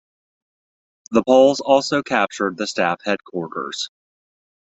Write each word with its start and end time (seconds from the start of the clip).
The 1.11 1.21
Poles 1.23 1.59
also 1.59 2.01
captured 2.01 2.57
the 2.57 2.65
staff 2.65 3.01
headquarters. 3.05 3.91